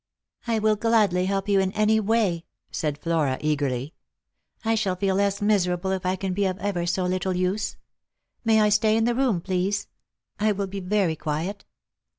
[0.47, 3.93] "I will gladly help you in any way," said Flora eagerly."
[4.65, 7.77] I shall feel less miserable if I can be of ever so little use.
[8.43, 9.85] May I stay in the room, please?—
[10.39, 11.65] I will be very quiet."